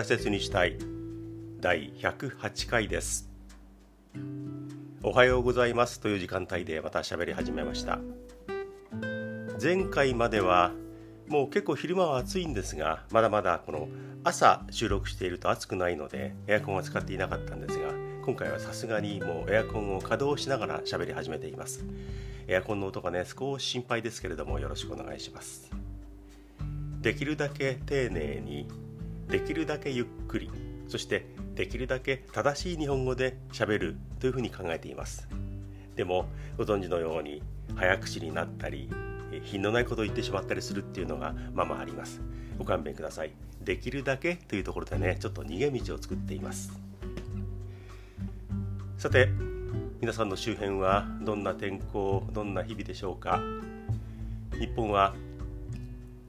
[0.00, 0.78] 大切にしたい。
[1.60, 3.28] 第108回です。
[5.02, 7.98] おはようございますという時間帯でまた喋り始めました。
[9.60, 10.72] 前回までは
[11.28, 13.88] もう結構昼間は暑いんですがまだまだこの
[14.24, 17.90] 朝収録していると暑くないのでエアコンは使っていなかったんですが
[18.24, 21.84] 今回はさすがにもうエアコンを稼働しながら喋り始めています。
[22.48, 25.70] エアコンの音がね少し心配ですけれどもよろしくお願いします。
[27.02, 28.66] できるだけ丁寧に
[29.30, 30.50] できるだけゆっくり
[30.88, 35.28] そしてできるだけ正しい日本語でしゃべるというふうに考えています。
[35.94, 37.42] でもご存知のように
[37.76, 38.90] 早口になったり
[39.44, 42.20] 品のないことを言ってしまったりするっていうのがまあまああります。
[42.58, 43.32] ご勘弁ください。
[43.62, 46.72] できるだけというところでねちょっと逃げ道を作っています。
[48.98, 49.28] さて
[50.00, 53.40] 皆さんの周辺はどんな天候どんな日々でしょうか。
[54.58, 55.14] 日本は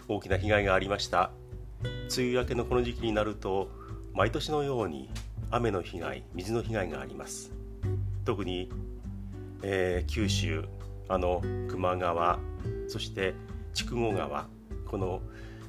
[0.07, 1.31] 大きな被害がありました。
[1.83, 3.69] 梅雨明けのこの時期になると
[4.13, 5.09] 毎年のように
[5.49, 7.51] 雨の被害水の被害があります。
[8.25, 8.69] 特に、
[9.63, 10.65] えー、九州
[11.07, 12.39] あの球磨川
[12.87, 13.33] そして
[13.73, 14.47] 筑後川
[14.85, 15.21] この、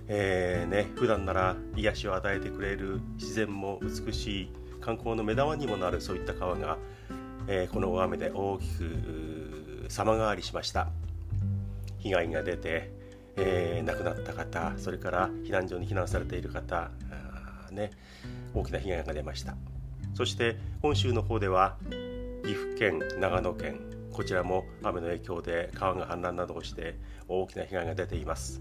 [0.08, 4.48] えーね、普段なら癒しを与えてくれる自然も美しい
[4.80, 6.76] 観光の目玉にもなるそういった川が、
[7.46, 10.88] えー、この大雨で大きく様変わりしました。
[11.98, 12.90] 被害が出て
[13.36, 16.90] えー、亡くなった方それから避難所に避難されている方
[17.70, 17.90] ね、
[18.54, 19.56] 大きな被害が出ました。
[20.14, 21.78] そして本州の方では
[22.44, 23.80] 岐阜県長野県
[24.12, 28.60] こちらも雨の影響で川が氾濫などをして大きな被害が出ています。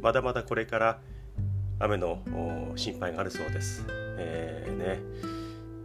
[0.00, 1.00] まだまだこれから
[1.78, 2.22] 雨の
[2.76, 3.84] 心配があるそうです、
[4.18, 5.35] えーね。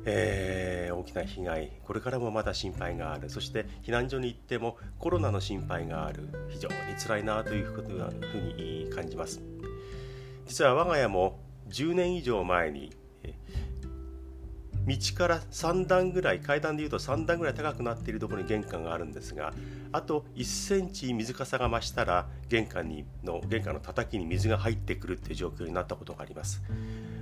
[0.06, 3.30] えー、大きな被害これからもまだ心配がある。
[3.30, 6.30] そして避難所に行ってもコロナの心配がある。
[6.50, 7.82] 非常に辛いなというふう
[8.58, 9.42] に感じます。
[10.46, 11.40] 実は我が家も
[11.70, 12.92] 10年以上前に
[14.88, 19.54] 道から3段ぐらい階段でいうと3段ぐらい高くなっているところに玄関があるんですが
[19.92, 26.62] あと1センチ水かさが増したら玄関にの玄関の叩きに水が入ってくるっていう状況になったことがあります。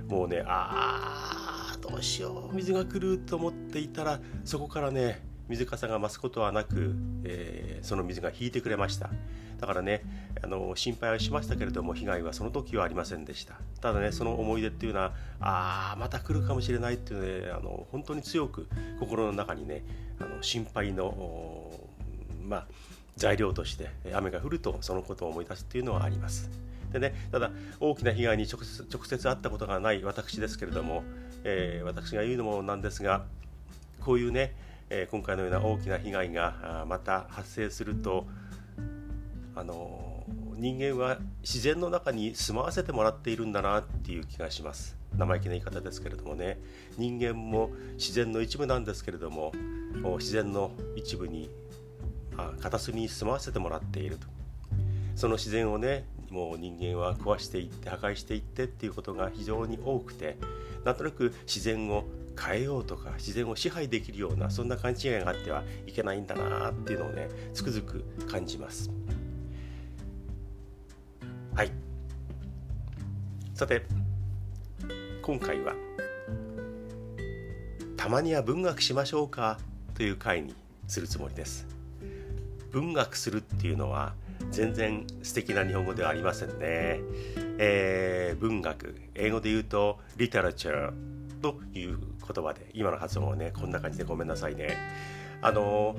[0.08, 1.39] もうねああ
[1.80, 2.54] どうしよう。
[2.54, 9.10] 水が来ると思っていたらそこからね水かさが増すことはなく、えー、その水が引いてくれました。
[9.58, 10.02] だからね
[10.42, 13.54] あの心配はしましたけれども被害はその時はありませんでした。
[13.80, 18.68] ただねその思い出っていうのはああまた来るかもしれないっていうねあの本当に強く
[19.00, 19.84] 心の中にね
[20.18, 21.70] あの心配の
[22.42, 22.66] まあ
[23.16, 26.48] 材料として雨が降るとそのことを思い出すっていうのはあります。
[26.92, 31.02] でねただ大きな被害に直接直接会ったことがない私ですけれども、
[31.44, 33.24] えー、私が言うのもなんですが
[34.00, 34.54] こういうね、
[34.88, 38.26] え、今回のような大きな被害がまた発生すると
[39.54, 40.24] あの
[40.56, 44.96] 人間は自然の中に住まわせてもらっているんだなっていう気がします。
[45.16, 46.58] 生意気な言い方ですけれどもね。
[46.96, 49.52] 人間も自然の一部なんですけれども
[50.18, 51.50] 自然の一部に、
[52.60, 54.26] 片隅に住まわせてもらっていると。
[55.16, 60.36] その自然をねもう人間は壊していって破壊していってっていうことが非常に多くて
[60.84, 62.04] なんとなく自然を
[62.40, 68.90] 変えようとか自然を支配できるようなそんな勘違いがあってはいけないんだなっていうのをねつくづく感じます。
[71.54, 71.72] はい。
[73.54, 73.82] さて
[75.20, 75.74] 今回は
[77.96, 79.58] たまには文学しましょうか
[79.94, 80.54] という回に
[80.86, 81.66] するつもりです。
[82.70, 84.14] 文学するっていうのは
[84.50, 87.00] 全然素敵な日本語ではありませんね。
[87.58, 94.76] えー、文学、英語で言うとリテラチャーという言葉で、今の発音はね、こんな感じでごめんなさいね。
[95.42, 95.96] あの、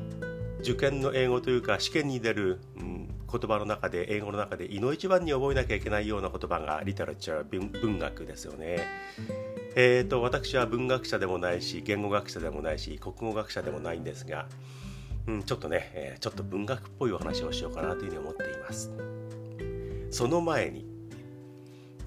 [0.61, 8.79] 受験の英語というか試験に出る、うん、言葉の中で、英語の中で、いの一番に覚えなきゃいけないような言葉がリテラチャー、文学ですよね。
[9.75, 14.47] えーと、私は文学者でもないし、言語学者でもないし、国語学者でもないんですが、
[15.27, 18.91] うん、ちょっとね、えー、ちょっと文学っぽいお話をしようかなというふうに思っています。
[20.09, 20.85] その前に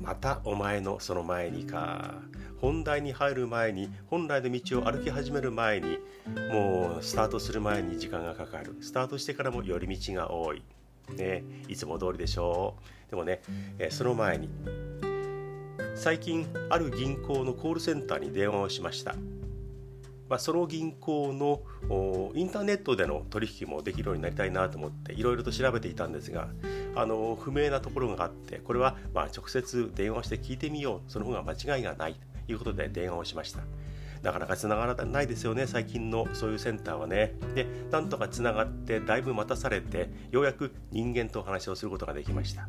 [0.01, 2.23] またお前のその前にか。
[2.65, 5.99] 本題に入る前に本来の道を歩き始める前に
[6.51, 8.79] もうスタートする前に時間がかかる。
[8.81, 10.63] スタートしてからも寄り道が多い、
[11.15, 12.77] ね、いつも通りでしょ
[13.07, 13.11] う。
[13.11, 13.43] でもね、
[13.79, 14.49] えー、その前に
[15.95, 19.15] 最近ある銀行のコールセンターに電話をしました。
[20.29, 21.61] まあ、その銀行の
[22.35, 26.49] インターネットでの取引もできるようになりたいなと思っていろいろと調べていたんですが
[26.95, 31.13] あの不明なところがあってこれはまあ直接電話して聞いてみよう。
[31.13, 32.17] その方が間違いがない。
[32.47, 33.61] ということで電話をしました。
[34.23, 35.67] なかなか繋がらないですよね。
[35.67, 37.35] 最近のそういうセンターはね。
[37.55, 42.69] でなんとかつながってだいぶ待たされてようやく人間と話をすることができました、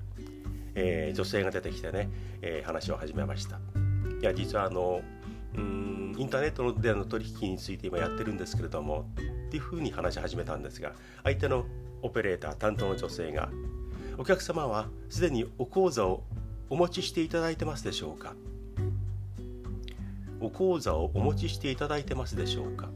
[0.76, 2.10] えー、女性が出てきてね、
[2.42, 3.60] えー、話を始めました。
[4.22, 5.02] いや実はあの
[5.58, 9.10] うんインターネットでの取引について今やってるんですけれども
[9.48, 10.94] っていうふうに話し始めたんですが
[11.24, 11.66] 相手の
[12.02, 13.50] オペレーター担当の女性が
[14.18, 16.24] 「お客様はすでにお口座を
[16.70, 18.34] お持ちしていただいてますでしょうか?」
[20.42, 22.90] お口座をお持ちしていただいてますでしょうか？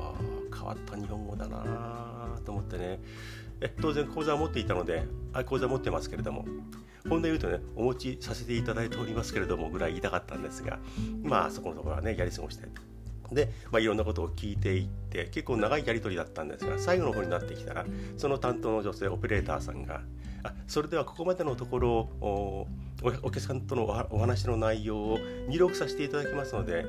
[0.00, 0.12] あ
[0.54, 2.98] 変わった日本語だなと思ってね。
[3.60, 6.44] え当然口座を持っていたのであ口座持ってますけれども。
[7.08, 10.78] 本音言うとねお持ちさせていただいておりますけれどもぐらい言いたかったんですが
[11.22, 12.66] まあそこのところはねやり過ごして
[13.32, 17.84] で、まあ、いろんなことを聞いていって結構長いやり取りだったんですが最後の方になってきたら
[18.16, 20.02] その担当の女性オペレーターさんが
[20.44, 22.68] あそれではここまでのところを
[23.22, 25.18] お客さんとのお話の内容を
[25.48, 26.86] 入力させていただきますので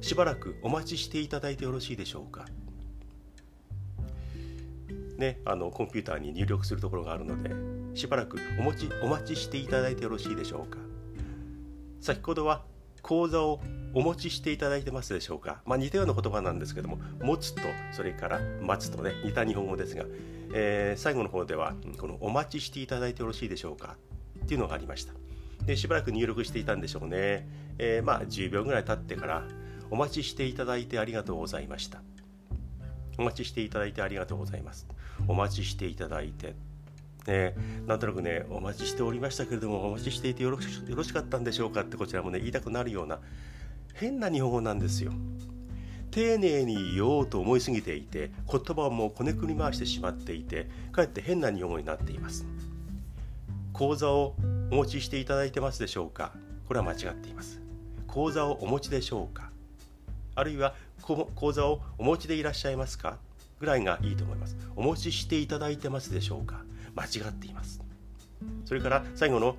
[0.00, 2.46] しばらくお待ちしていただいてよろしいでしょうか。
[5.16, 7.50] ね、あのコンピューターに入力するところがあるので
[7.98, 10.78] しばらくお持ちお待ちしていただいてよろしいでしょうか？
[12.00, 12.62] 先ほどは
[13.02, 13.60] 講座を
[13.92, 20.04] お持ちしていただいてますでしょうか、まあ、似たような言葉なんですけども持つとそれから待つとね似た日本語ですが、
[20.54, 23.96] えー、最後の方ではこのお待ちしていただいてよろしいでしょうか？
[24.44, 25.12] っていうのがありました。
[25.66, 27.48] でしばらく入力していたんでしょうね、
[27.78, 29.42] えー、まあ10秒ぐらい経ってから
[29.90, 32.00] お待ちしていただいてありがとうございました。
[33.18, 34.86] お待ちしていただいてありがとうございます。
[35.26, 36.54] お待ちしていただいて。
[37.26, 37.54] ね、
[37.86, 43.18] なんとなくねお待ちしておりましたけれどもお待ちしていてよろしよろしかったんでしょうかってこちらもね言いたくなるような
[43.92, 45.12] 変な日本語なんですよ。
[46.10, 52.46] 丁寧に言おうと思いすぎていて言葉をもうこねくり回してしまっていてかえって変な日本語になっています。
[53.74, 54.34] 講座を
[54.70, 56.32] お持ちしていただいてますでしょうか？
[56.66, 57.60] これは間違っています。
[58.06, 59.50] 講座をお持ちでしょうか？
[60.34, 63.18] あるいは講座をお持ちでいらっしゃいますか？
[63.60, 64.56] ぐらいがいいと思います。
[64.76, 66.62] お持ちしていただいてますでしょうか？
[66.98, 67.80] 間違っています。
[68.64, 69.56] それから最後の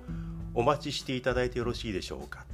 [0.54, 2.44] お待ちしていただいてよろしいでしょうか。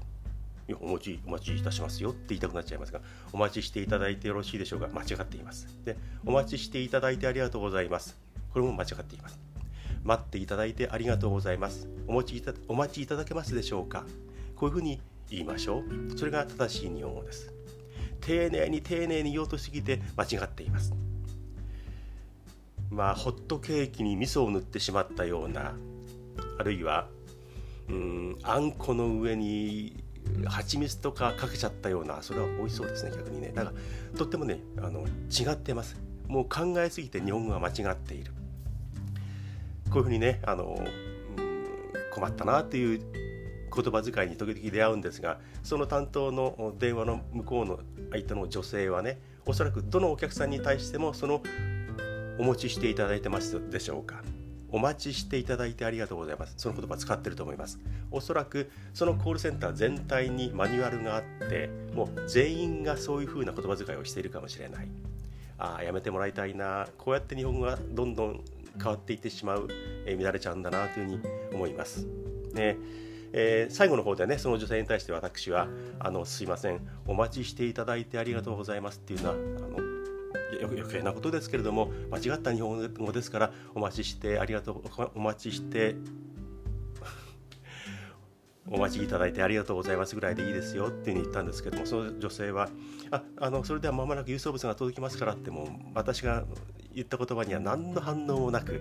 [0.80, 2.10] お持ちお待ちいたしますよ。
[2.10, 3.00] って言いたくなっちゃいますが
[3.32, 4.88] お待ちしていただいてよろしいでしょうか。
[4.92, 5.66] 間違っています。
[5.84, 8.16] でお待ちしていただいてありがとうございます。
[8.52, 9.38] これも間違っています。
[10.04, 11.88] 待っていただいてありがとうございます。
[12.06, 14.04] お持ちいたお待ちいただけますでしょうか。
[14.54, 16.18] こういうふうに言いましょう。
[16.18, 17.52] それが正しい日本語です。
[18.20, 20.92] 丁寧に丁寧に言おうとしすぎて間違っています。
[22.90, 25.74] まあホットケーキに味噌を塗ってしまったような
[26.58, 27.08] あるいは
[27.88, 30.02] うんあんこの上に
[30.46, 33.52] 蜂蜜とかかけちゃったようなそれは美味しそうですね逆にね。
[33.54, 35.96] だからとってもねあの違ってます。
[36.26, 38.32] もう考えすぎて日本語が間違っている。
[39.90, 40.76] こういうふうにねあの
[41.38, 41.66] うん
[42.12, 43.00] 困ったなっていう
[43.74, 47.78] 言葉遣いに時々出会うんですがその担当の電話の向こうの
[48.10, 51.42] 相手の女性はねおそらくどのお客さんに対してもその
[52.38, 54.22] お持ちしていただいてますでしょうか？
[54.70, 56.54] お待ちしていただいてありがとうございます。
[56.56, 57.78] その言葉使ってると思います。
[58.10, 64.88] おそらくそのコールセンター全体にマニュアルがあってもう全員がそういう風な言葉遣いをしているかもしれない。
[65.58, 66.88] ああやめてもらいたいな。
[66.98, 68.40] こうやって日本語がどんどん
[68.76, 69.68] 変わっていってしまう、
[70.04, 71.20] えー、乱れちゃうんだなというふうに
[71.54, 72.06] 思います。
[72.52, 72.76] ね。
[73.32, 75.68] えー、最後の方でねその女性に対して私は
[75.98, 76.80] あのすいません。
[77.06, 79.36] お待ちしていただいてありがとうございますっていうのはあ
[79.80, 79.85] の
[80.62, 85.96] 余計なことですけれども間違った日本語ですからお待ちしてありがとうお待ちして
[88.68, 92.68] お待ちいただいてありがとうございますぐらいでいいですよっていうふうに言ったんですけどもその女性は
[93.10, 96.44] ああのそれでは間もなく郵送物が届きますからっても私が
[96.94, 98.80] 言った言葉には何の反応もなく、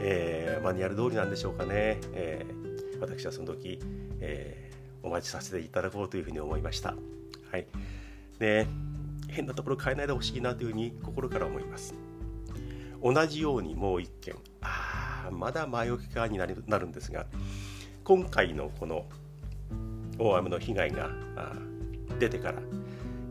[0.00, 3.78] えー、マニュアル通りなんでしょうかね、えー、私はその時、
[4.20, 6.96] えー、お待ちさせていただこうというふうに思いました。
[7.52, 7.66] はい、
[8.38, 8.66] で
[9.32, 11.94] 変なところ変えないでほしいなというふうに心から思います。
[13.02, 14.36] 同じようにもう一件。
[14.60, 17.26] ああまだ前置き側になるんですが
[18.04, 19.06] 今回のこの
[20.18, 21.10] 大雨の被害が
[22.18, 22.58] 出てから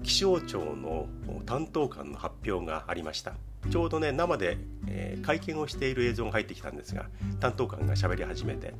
[0.03, 1.07] 気象庁の
[1.45, 3.33] 担当官の発表がありました。
[3.69, 7.05] ちょうどね生で、えー、会見をしている映像が入ってきたんですが
[7.39, 8.73] 担当官が喋り始めて、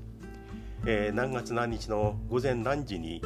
[0.88, 3.22] えー、何月何日の午前何時に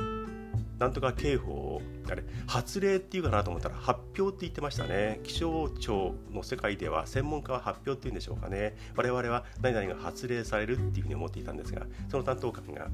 [0.80, 5.22] なんとか警報をあれ発令っていうかなと思ったら発表って言ってましたね。
[5.24, 8.76] 気象庁の世界では専門家は発表っていうんでしょうかね。
[8.96, 12.90] 我々は何々が発令されるっていうふうに思っていたんですがその担当官が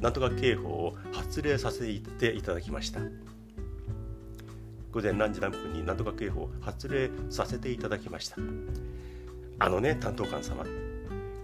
[0.00, 3.00] なんとか警報を発令させていただきました。
[4.92, 8.36] 午前何時何分になんとか警報を発令させていただきました。
[9.58, 10.64] あのね担当官様。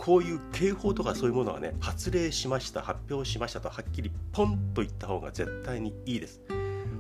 [0.05, 6.43] こういう警報とかそういうものはね発令しました発表しましたとはっきりポンと言った方が絶対にいいです。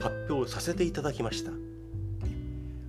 [0.00, 1.52] 発表させていただきました。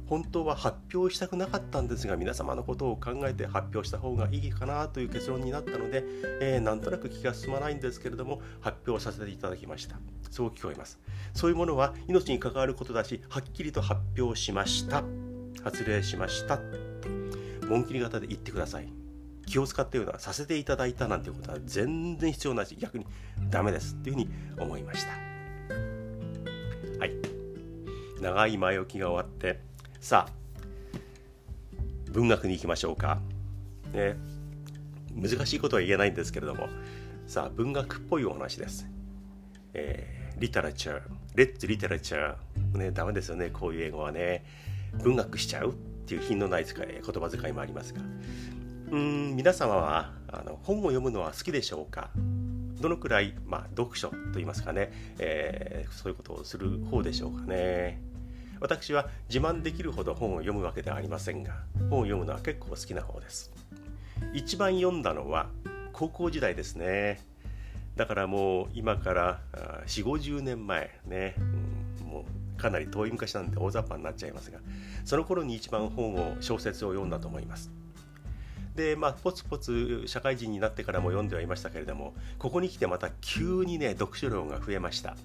[0.07, 6.05] 本当は発表したくなかったんですが皆様のことを考えて発表した方がいいかなという結論になったので、
[6.39, 9.97] えー、なんとなく気が進まないんですけれども発表させていただきました。
[10.31, 10.97] そう聞こえます。
[11.33, 15.03] そういうものは命に関わることだしはっきりと発表しました。
[15.61, 16.59] 発令しました
[17.67, 19.04] 紋切り型で言ってください。
[19.45, 23.05] 気を使っていうのはさせていただいたなんていうことは全然必要ないし逆に
[23.49, 25.11] ダメですっていうふうに思いました。
[26.99, 27.13] はい。
[28.21, 29.59] 長い前置きが終わって
[29.99, 30.31] さあ
[32.11, 33.19] 文学に行きましょうか。
[33.93, 34.17] ね
[35.13, 36.67] 難しいことは言えないんですけれども
[37.27, 38.87] さあ文学っぽいお話です。
[39.73, 41.01] えー、リタラチャー
[41.35, 44.43] レッツリタラチャーねダメですよねこういう英語はね。
[45.03, 45.73] 文学しちゃうっ
[46.07, 48.01] ていう品のない使い言葉遣いもありますが。
[48.91, 52.11] うん皆様はあの本を読むのは好きでしょうか？
[52.79, 57.99] どのくらい、まあ、読書といいますかね、えー、そういうことをする方でしょうかね？
[58.59, 61.53] 私は自慢できるほど本を読むわけではありませんが
[61.89, 63.51] 本を読むのは結構好きな方です。
[64.33, 65.49] 一番読んだのは
[65.91, 67.21] 高校時代ですね。
[67.95, 69.39] だからもう今から
[69.87, 71.35] 4 5 0年前ね、
[72.01, 72.25] うん、も
[72.57, 74.59] うかなり遠い昔なんで大雑把になっちゃいますが
[75.05, 77.71] その頃に一番本を小説を読んだと思います。
[78.75, 85.15] でまあポツポツ社会人になってからも読んではいましたけれどもここに来てまた急にね読書量が増えました。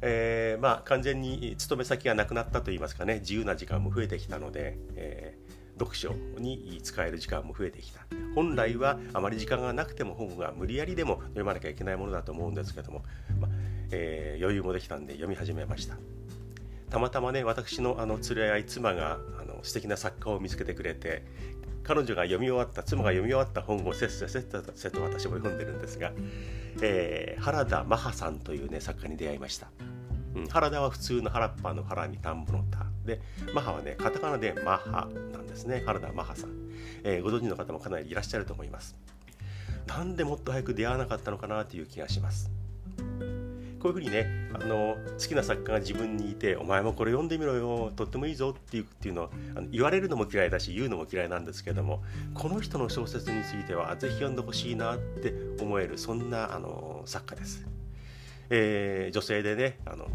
[0.00, 8.00] えー、まあ完全に勤め先がなくなったといいますかね自由な時間も増えてきたので、えー、読書に使える時間も増えてきた。
[8.34, 13.02] 本来はあまり時間がなくても本が無理やりでも読まなきゃいけないものだと思うんですけども、
[13.40, 13.50] まあ
[13.90, 15.96] えー、余裕もできたんで読み始めました。
[16.90, 21.22] たまたまね私のあの連れ合い妻があの素敵な作家を見つけてくれて
[21.88, 24.42] 彼女が読み終わった妻が読み終わった本をせっせせっ
[24.74, 26.12] せと私も読んでるんですが、
[26.82, 29.68] えー、原田マハさんというね作家に出会いました、
[30.34, 32.84] うん、原田は普通の原っぱの原に田んぼの田。
[33.06, 33.22] で
[33.54, 35.82] マハはねカタカナでマハなんですね。
[35.86, 36.50] 原田マハさん、
[37.04, 38.94] えー、ご存知の方もかなりいらっしゃると思います。
[39.86, 42.50] なんでもっと早く出会わなかったのかなという気がします。
[43.80, 52.02] こういうふうにねあの好きな作家が自分にいて「お前もこれ読んでみろよとってもいいぞ」っていうっていうのあの言われるのも嫌いだし言うのも嫌いなんですけども
[52.34, 57.66] この人の小説についてはぜひ読んでほしいなって思えるそんなあの作家です。
[58.50, 60.08] えー、女性でねあの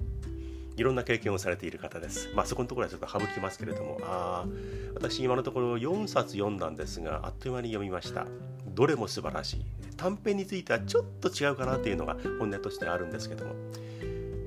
[0.75, 2.29] いろんな経験をされている方です。
[2.35, 4.45] まあそこのところはちょっと省きますけれども、あ
[4.95, 8.25] 私今のところ4冊読んだんですが、あっという間に読みました。
[8.73, 9.65] どれも素晴らしい。
[9.97, 13.53] 短編についてはちょっと違うかなっていうのが本音としてあるんですけども、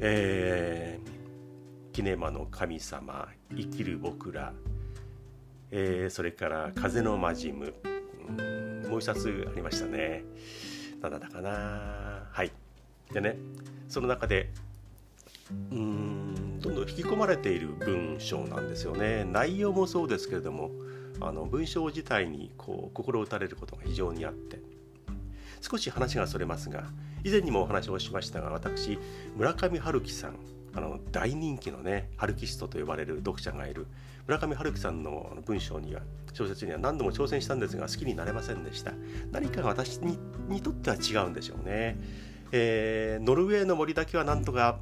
[0.01, 4.53] えー、キネマの神様、生きる僕ら、
[5.71, 7.75] えー、それから風のマジム、
[8.29, 10.25] うん、もう一冊ありましたね。
[11.01, 12.53] 何だったかなはい。
[13.13, 13.37] でね、
[13.89, 14.51] その中で、
[15.71, 20.71] うんどんどん引き込まれている文章なんですよね内容もそうですけれども
[21.21, 24.61] あの文章自体にこう心打たれることが非常にあって
[25.61, 26.85] 少し話がそれますが
[27.25, 28.99] 以前にもお話をしましたが私
[29.37, 30.37] 村上春樹さん
[30.75, 33.87] あの大人気のねハルキストと呼ばれる読者がいる
[34.27, 36.03] 村上春樹さんの文章には
[36.35, 38.93] 小説には何度も挑戦したんですが好きになれませんでした。
[39.33, 41.97] 何かが私にとっては違うんでしょうね、
[42.53, 44.81] えー、ノルウェーの森だけはなんとか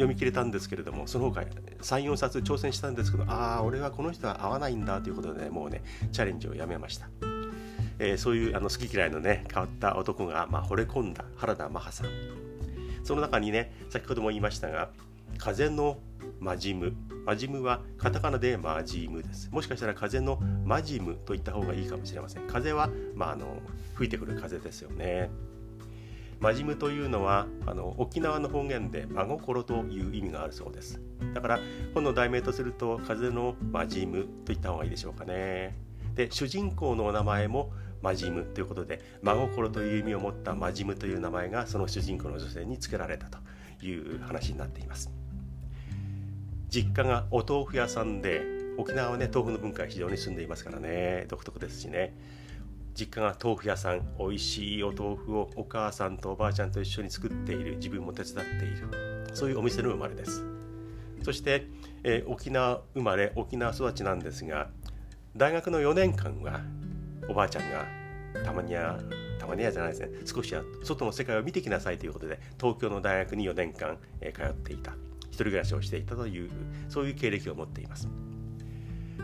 [0.00, 1.42] 読み切れたんですけれどもその他
[1.82, 7.08] 34冊挑戦したんですけどああ俺はこの人は合わないんだということで、ね、もうねチャレンジをやめました。
[8.02, 12.08] えー、そういうあの好き嫌いのね変わった男が、まあ、惚れ込んだ原田マハさん。
[13.04, 14.90] その中にね先ほども言いましたが
[15.38, 15.98] 風の
[16.38, 16.94] マジム
[17.26, 19.50] マジムはカタカナでマジムです。
[19.52, 22.46] もしかしたら風のマジムと言った方がいいかもしれません。
[22.46, 23.58] 風は、まあ、あの
[23.94, 25.30] 吹いてくる風ですよね。
[26.40, 31.00] マジムというのはあの沖縄の方言で真心という意味があるそうです。
[31.34, 31.60] だから
[31.94, 35.76] 本の題名とすると風のマジムと言った方がいいでしょうかね。
[36.14, 43.38] で主人公のお名前もマジムということで真心という意味を持ったマジムという名前がその主人公の女性に付けられたと
[43.84, 45.10] いう話になっています。
[46.70, 48.42] 実家がお豆腐屋さんで
[48.78, 51.26] 沖縄はね豆腐の文化が非常に進んでいますからね。
[51.28, 52.14] 独特ですしね。
[52.94, 59.30] 実家が豆腐屋さん美味しいお豆腐をお母さんとおばあちゃんと一緒に作っている自分も手伝っている。
[59.34, 60.44] そういうお店の生まれです。
[61.22, 61.66] そして、
[62.02, 64.70] えー、沖縄生まれ沖縄育ちなんですが
[65.36, 66.60] 大学の4年間は
[67.28, 67.84] おばあちゃんが
[68.44, 68.98] たまには
[69.38, 70.08] たまにはじゃないですね。
[70.24, 74.92] 少しは外の世界を見てきなさいということで東京の大学に4年間、え通っていた。
[75.30, 76.50] 一人暮らしをしていたという
[76.88, 78.08] そういう経歴を持っています。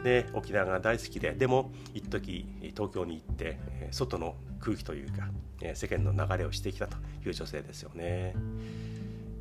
[0.02, 3.58] で沖縄が大好きででも一時東京に行って
[3.90, 5.28] 外の空気というか
[5.74, 8.34] 世間の流れをしてきたという女性ですよね。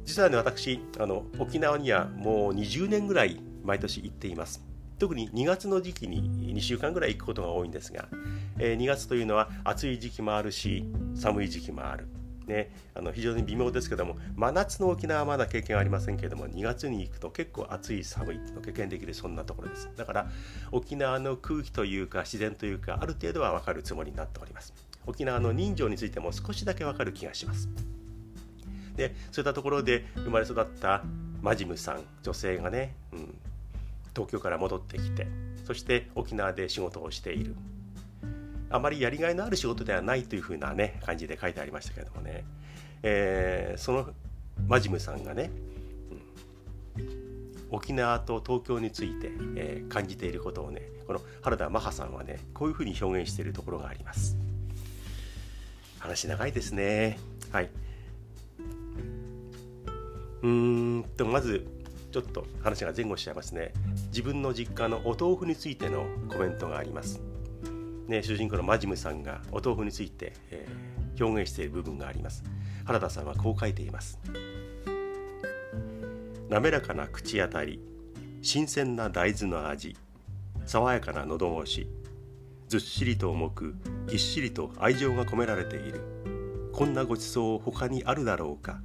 [0.05, 4.63] 実はね私あの沖縄にはもう20年ぐらい毎年行っています。
[4.97, 8.07] 特に2月の時期に2週間ぐらい行くことが多いんですが、
[8.57, 10.85] 2月というのは暑い時期もあるし
[11.15, 12.07] 寒い時期もある。
[12.47, 19.89] ね、あの非常に微妙ですけども真夏の沖縄はまだ経験ありませんけれども2月に行くと結構暑い寒いっていうのを経験できるそんなところです。
[19.95, 20.27] だから
[20.71, 24.73] 沖縄の空気というか自然というかある程度は分かるつもりになっております。
[25.07, 27.69] 沖縄の人情についても少しだけ分かる気がします。
[28.95, 31.03] でそういったところで生まれ育った
[31.41, 33.35] マジムさん女性がね、うん、
[34.15, 35.27] 東京から戻ってきて
[35.65, 37.55] そして沖縄で仕事をしている。
[38.69, 42.43] あまりやりがいのある仕事ではないというふうなね感じで書いてありましたけれどもね、
[43.03, 44.07] えー、その
[44.67, 45.51] マジムさんがね、
[46.97, 54.37] うん、沖縄と東京について、えー、感じていることをねこの原田マハさんはねこういうふうに表現しているところがあります。
[55.99, 57.17] 話長いですね。
[57.51, 57.69] はい。
[60.43, 61.67] うーんとまず
[62.11, 63.73] ちょっと話が前後しちゃいますね。
[64.07, 67.21] 自分の実家のお豆腐についてのコメントがあります。
[68.07, 72.43] ね、主人公のマジムさんがお豆腐について、えー、表現している部分があります。
[72.85, 74.19] 原田さんはこう書いています。
[76.49, 77.79] 滑らかな口当たり
[78.43, 79.97] 新鮮な大豆の味
[80.65, 81.87] 爽やかな喉越し
[82.67, 83.75] ずっしりと重く
[84.07, 86.01] ぎっしりと愛情が込められている。
[86.71, 88.81] こんなごちそう他にあるだろうか。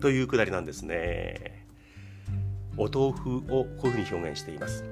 [0.00, 1.66] というくだりなんですね。
[2.76, 4.84] お豆腐をこういうふうに表現しています。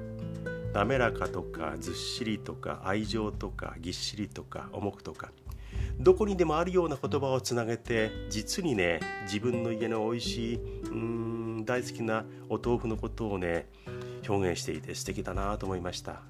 [0.75, 5.31] 滑らかとかずっしりとか愛情とかぎっしりとか重くとか
[5.97, 13.67] どこにでもあるような言葉をつなげて実にね自分の家の美味しいうん大好きなお豆腐のことをね
[14.27, 16.21] 表現していて素敵だなと思いました。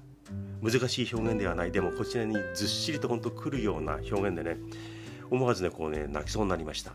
[0.62, 1.72] 難しい表現ではない。
[1.72, 4.58] でもこちらにずっしりとほんとくるような表現でね
[5.28, 6.92] 思わずねこうね泣きそうになりました。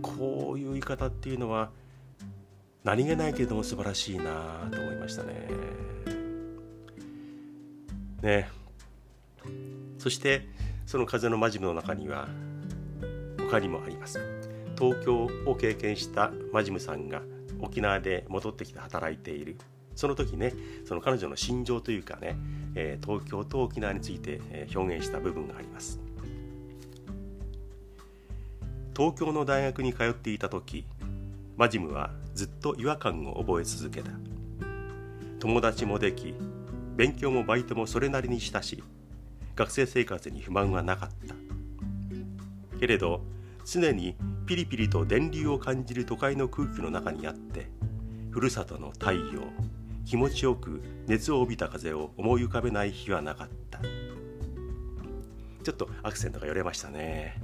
[0.00, 1.70] こういう言い方っていうのは
[2.84, 6.19] 何気ないけれども素晴らしいなと思いましたね。
[8.22, 8.48] ね。
[9.98, 10.48] そして
[10.86, 12.28] その風のマジムの中には
[13.38, 14.20] 他にもあります。
[14.78, 17.22] 東京を経験したマジムさんが
[17.60, 19.56] 沖縄で戻ってきて働いている。
[19.94, 20.54] その時ね
[20.86, 22.36] その彼女の心情というかね、
[22.74, 24.40] えー、東京と沖縄について
[24.74, 26.00] 表現した部分があります。
[28.96, 30.86] 東京の大学に通っていた時
[31.56, 34.10] マジムはずっと違和感を覚え続けた。
[35.38, 36.34] 友達もでき
[37.00, 38.84] 勉強もバイトもそれなりにしたし
[39.56, 41.34] 学生生活に不満はなかった。
[42.78, 43.22] けれど
[43.64, 47.70] 常にピリピリと電流を感じる都会の空気の中にあって
[48.30, 49.44] ふるさとの太陽
[50.04, 53.78] 気持ちよく熱を帯びた風を思い浮かべない日はなかった。
[53.78, 57.40] ちょっとアクセントがよれましたね。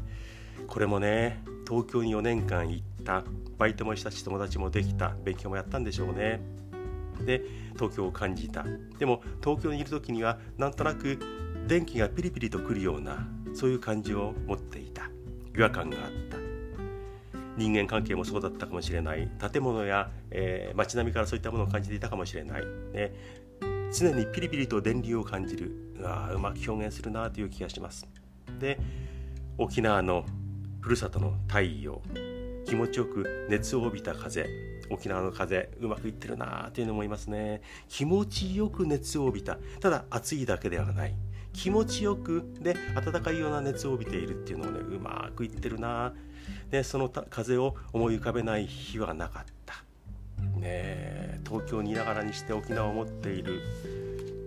[0.66, 3.24] これもね東京に4年間行った
[3.56, 6.42] バイトもしたし友達もできた勉強もやったんでしょうね。
[7.24, 7.42] で
[7.74, 8.64] 東京を感じた。
[8.98, 11.18] でも東京にいる時にはなんとなく
[11.66, 15.10] 電気がピリピリとくるようなそういう感じを持っていた。
[15.56, 16.36] 違和感があった。
[17.56, 19.30] 人間関係もそうだったかもしれない。
[19.52, 23.14] 建物や、えー、街並みからそういったものを感じていたかもしれない、ね、
[23.98, 25.72] 常にピリピリと電流を感じる。
[26.04, 28.06] あうまく表現するなという気がします。
[28.60, 28.78] で
[29.56, 30.26] 沖縄の
[30.80, 32.02] ふるさとの太陽。
[32.66, 34.44] 気持ちよく熱を帯びた風。
[34.90, 37.62] 沖縄の風うまくいってるなというの思いますね。
[37.88, 39.58] 気持ちよく熱を帯びた。
[39.80, 41.14] ただ暑いだけではない。
[41.52, 46.12] 気持ちよくで暖かいような熱を帯びているっていうのをねうまくいってるな。
[46.70, 49.74] でその風を思い浮かべない日はなかった。
[50.58, 53.60] ね東京にいながらにして沖縄を持っている。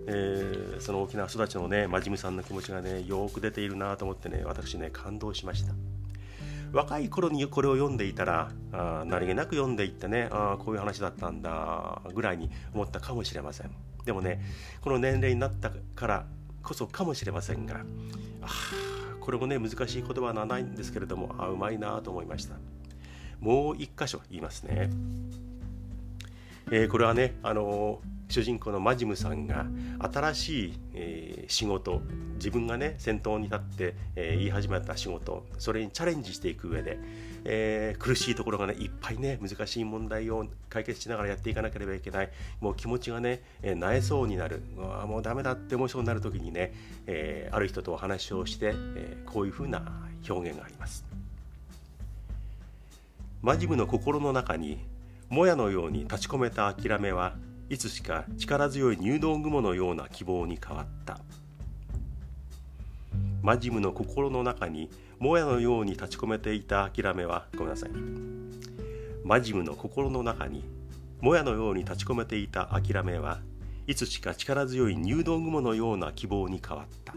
[0.06, 5.74] えー、その沖縄育ちのね真面目さんの気持ちがねよく出ているなと思ってね私ね感動しました。
[6.72, 13.70] 若い頃にこれを読んでいたらあ何気なく読んでいってねあこういう話だったんだぐらいに思ったかもしれません。
[14.04, 14.40] でもね
[14.80, 16.26] この年齢になったから
[16.62, 17.80] こそかもしれませんが
[18.42, 18.48] あ
[19.20, 22.54] これもね難しい言葉はないんですけれどもあうまいなと思いました。
[23.40, 24.90] もう一箇所言いますね、
[26.70, 29.66] えー、これはねあのー主人公のマジムさんが
[29.98, 32.00] 新しい、えー、仕事
[32.36, 36.98] 自分がね先頭に立って、えー、言い始めた仕事それにチャレンジしていく上で、
[37.44, 42.30] えー、苦しいところがねいっぱいね難しい問題を解決しながらやっていかなければいけない。
[42.60, 44.62] もう気持ちがね、えー、なえそうになる。
[44.76, 46.72] うわもうダメだって思いそうになる時にね、
[47.06, 49.82] えー、ある人とお話をして、えー、こういうふうな
[50.28, 51.04] 表現があります。
[53.42, 54.78] マジムの心の中に
[55.30, 57.34] もやのように立ち込めた諦めは
[57.70, 61.20] いつしか力強い入道雲のような希望に変わった。
[63.42, 67.90] マジムの心の中にもやのように立ち込めていた諦めはごめんなさい。
[69.22, 70.64] マジムの心の中に
[71.20, 73.38] もやのように立ち込めていた諦めは
[73.86, 77.14] いつしか力強い入道雲のような希望に変わった。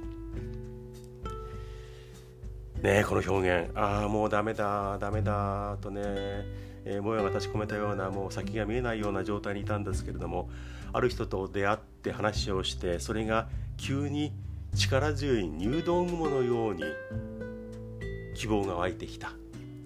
[2.83, 3.71] ねえこの表現。
[3.75, 6.45] ああもうダメだダメだとね、
[6.85, 10.49] えー、もやが立ち込めたようなもう先が見えないような状態にいたんですけれども
[10.91, 14.33] ある人と出会って話をしてそれが急に
[14.75, 16.83] 力強い入道雲のように
[18.35, 19.31] 希望が湧いてきた。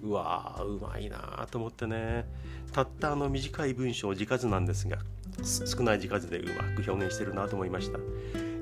[0.02, 2.24] うわーうまいなと思ってね。
[2.72, 4.98] たったあの短い文章字数なんですが
[5.42, 7.98] 少ない字数でうまく表現してるなと思いました。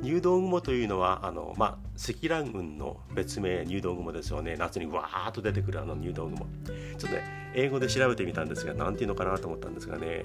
[0.03, 4.57] 入道雲というのはあの、まあ、積乱雲の別名入道雲ですよね。
[4.57, 6.39] 夏にわーっと出てくるあの入道雲。
[6.39, 10.25] ちょっとね英語で調べてみたんですが何ていうのかなと思ったんですがね、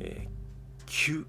[0.00, 1.24] えー、キュ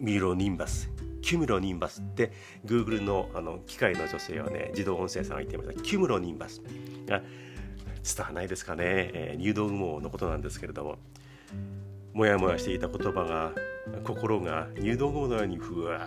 [0.00, 0.90] ミロニンバス。
[1.20, 2.32] キュムロニンバスって
[2.64, 5.82] Google のあの機械の女性はね自動音声さんが言ってました。
[5.82, 6.62] キュムロニンバス。
[7.06, 7.20] が
[8.02, 10.98] 伝わらないですかね、えー、入道雲のことなんですけれども。
[12.14, 13.52] もやもやしていた言葉が
[14.02, 16.00] 心が入道雲のようにふわ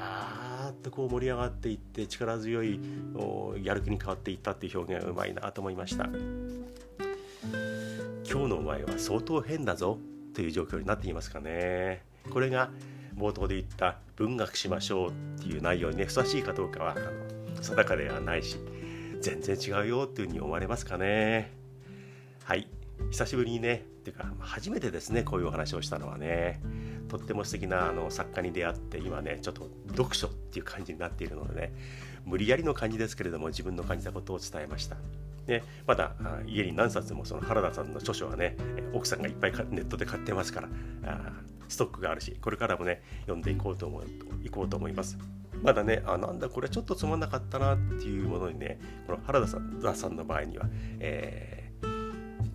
[0.48, 2.80] ーっとこう盛り上がっていって力強い
[3.64, 6.10] やる気に変わっていったっていう表現がうまいなと思いました。
[8.30, 9.98] 今日のお前は相当変だぞ
[10.34, 12.02] という状況になっていますかね。
[12.30, 12.72] これが
[13.18, 16.96] 冒頭で言った文学しましょうっていう内容にねふさわしいかどうかはあ
[17.56, 18.58] の定かではないし
[19.20, 21.52] 全然違うよっていうふうに思われますかね。
[22.44, 22.68] はい。
[23.12, 26.62] 久しぶりにねていうか初めてですねこういうお話をしたのはね。
[27.08, 31.74] とっても素敵なあな作家に出会って今ねちょっと読書っていう感じになっているのでね。
[32.26, 34.98] 無理やりの感じですけれども自分の感じたことを伝えました。
[35.46, 36.16] でまだ
[36.48, 38.56] 家に何冊もその原田さんの著書はね
[38.94, 40.70] 奥さんがいっぱいネットで買ってますから
[41.04, 41.34] あ
[41.68, 44.06] ストックがあるしこれからもね読んでいこうと思う
[44.44, 45.18] いこうと思います。
[45.62, 49.48] まだねあなんだこれちょっとつまんなかったなっていうものにねこの原田
[49.96, 50.66] さんの場合には、
[51.00, 51.71] えー、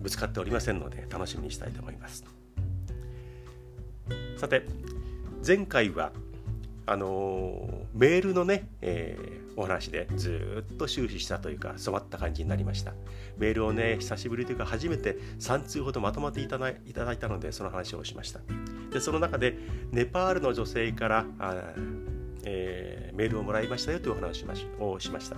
[0.07, 2.23] ぶつかっておりませんので楽しみにしたいと思います。
[4.37, 4.63] さて
[5.45, 6.13] 前回は
[6.85, 12.93] あの、メールのね、えー、お話でずっと終始したというか染まった感じになりました。
[13.37, 18.39] メールをね久しぶりというか初めて3通ほどまとまっていただいたのでその話をしました。
[18.93, 19.57] でその中で
[19.91, 21.73] ネパールの女性からあ、
[22.45, 24.45] えー、メールをもらいましたよというお話
[24.79, 25.35] をしました。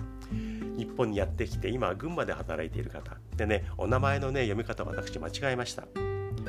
[0.80, 5.84] 日本にやってきて今群馬で働いている方でねお名前のね読み方私間違えました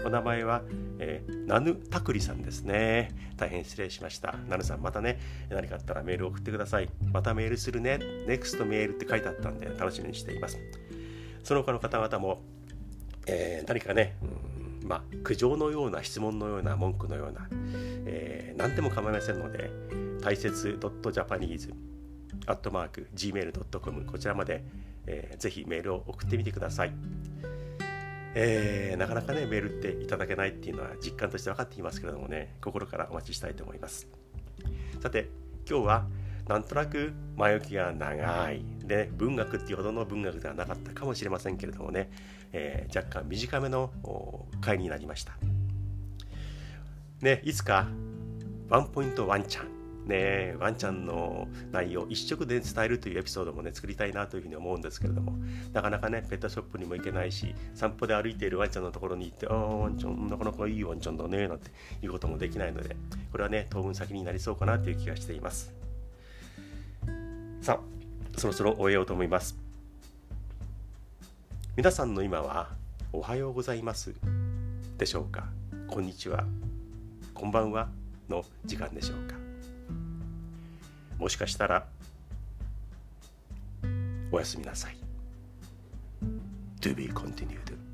[0.05, 0.63] お名前は、
[0.99, 3.11] えー、ナヌタクリさんですね。
[3.37, 4.35] 大変失礼しました。
[4.47, 6.89] ナヌさん、またね、何かあったらメール送ってください。
[7.11, 7.99] またメールするね。
[8.27, 10.57] NEXT メールって書いてあったんで、楽しみにしています。
[11.43, 12.41] その他の方々も、
[13.27, 14.15] えー、何かね、
[14.81, 17.47] うん、まあ、苦情のような質問のような文句のような、
[18.05, 19.69] えー、何でも構いませんので、
[20.21, 21.73] 大切 .japanese
[22.47, 24.63] アットマーク gmail.com こちらまで、
[25.07, 26.93] えー、ぜひメールを送ってみてください。
[28.33, 34.07] えー、なかなかねメールっていただけないっていうのは実感として分かっていますけれどもね心からお待ちしたいと思います。
[35.01, 35.29] さて
[35.69, 36.05] 今日は
[36.47, 38.63] なんとなく前置きが長い。
[38.85, 42.09] で文学っていうほどの文学ではなかったかもしれませんけれどもね、
[42.51, 43.91] えー、若干短めの
[44.59, 45.33] 回になりました。
[47.21, 47.87] ねいつか
[48.69, 49.80] ワンポイントワンチャン。
[50.05, 55.33] ねワンちゃんの内容一色で伝えるというエピソードもね作りたいなというふうに思うんですけれども。
[55.73, 61.69] なかなかねペットショップにも行けないし散歩で歩いているワンちゃんのところに行ってああワンちゃんなかなかいいワンちゃんだねなんて
[62.01, 62.95] いうこともできないので
[63.31, 65.73] これはね当分先になりそうかなという気がしています。
[67.61, 69.57] さあそろそろ終えようと思います。
[71.77, 72.69] 皆さんの今は
[73.13, 74.13] おはようございます
[74.97, 75.45] でしょうか
[75.87, 76.45] こんにちは
[77.33, 77.87] こんばんは
[78.29, 79.40] の時間でしょうか？
[81.21, 81.85] もしかしたら
[84.31, 84.97] おやすみなさい。
[86.81, 87.90] To be continued.